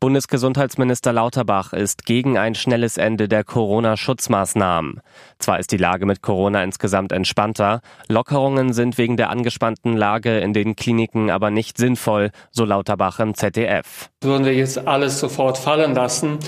[0.00, 5.00] Bundesgesundheitsminister Lauterbach ist gegen ein schnelles Ende der Corona-Schutzmaßnahmen.
[5.40, 10.52] Zwar ist die Lage mit Corona insgesamt entspannter, Lockerungen sind wegen der angespannten Lage in
[10.52, 14.08] den Kliniken aber nicht sinnvoll, so Lauterbach im ZDF.
[14.20, 16.38] Würden wir jetzt alles sofort fallen lassen,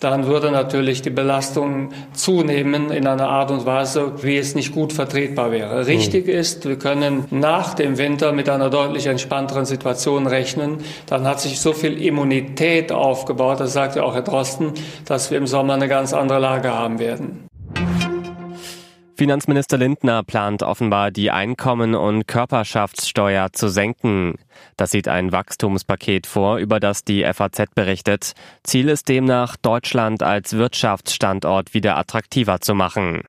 [0.00, 4.92] dann würde natürlich die Belastung zunehmen in einer Art und Weise, wie es nicht gut
[4.92, 5.86] vertretbar wäre.
[5.86, 10.78] Richtig ist, wir können nach dem Winter mit einer deutlich entspannteren Situation rechnen.
[11.06, 14.72] Dann hat sich so viel Immunität aufgebaut, das ja auch Herr Drosten,
[15.04, 17.46] dass wir im Sommer eine ganz andere Lage haben werden.
[19.16, 24.34] Finanzminister Lindner plant offenbar die Einkommen- und Körperschaftssteuer zu senken.
[24.76, 28.32] Das sieht ein Wachstumspaket vor, über das die FAZ berichtet.
[28.62, 33.22] Ziel ist demnach, Deutschland als Wirtschaftsstandort wieder attraktiver zu machen.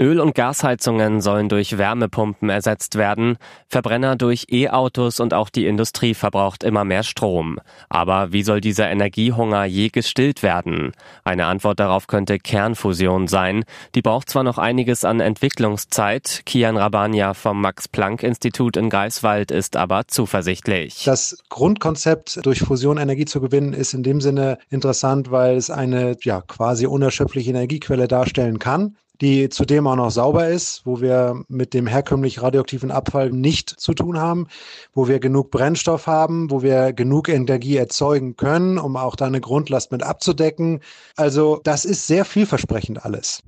[0.00, 3.36] Öl- und Gasheizungen sollen durch Wärmepumpen ersetzt werden,
[3.68, 7.60] Verbrenner durch E-Autos und auch die Industrie verbraucht immer mehr Strom.
[7.90, 10.92] Aber wie soll dieser Energiehunger je gestillt werden?
[11.22, 13.64] Eine Antwort darauf könnte Kernfusion sein.
[13.94, 20.08] Die braucht zwar noch einiges an Entwicklungszeit, Kian Rabania vom Max-Planck-Institut in Greifswald ist aber
[20.08, 21.04] zuversichtlich.
[21.04, 26.16] Das Grundkonzept, durch Fusion Energie zu gewinnen, ist in dem Sinne interessant, weil es eine
[26.22, 31.74] ja, quasi unerschöpfliche Energiequelle darstellen kann die zudem auch noch sauber ist, wo wir mit
[31.74, 34.46] dem herkömmlich radioaktiven Abfall nicht zu tun haben,
[34.94, 39.40] wo wir genug Brennstoff haben, wo wir genug Energie erzeugen können, um auch da eine
[39.40, 40.80] Grundlast mit abzudecken.
[41.16, 43.42] Also das ist sehr vielversprechend alles.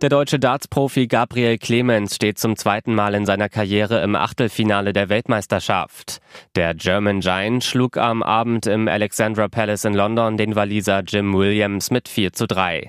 [0.00, 5.08] Der deutsche Darts-Profi Gabriel Clemens steht zum zweiten Mal in seiner Karriere im Achtelfinale der
[5.08, 6.20] Weltmeisterschaft.
[6.54, 11.90] Der German Giant schlug am Abend im Alexandra Palace in London den Waliser Jim Williams
[11.90, 12.88] mit 4 zu 3.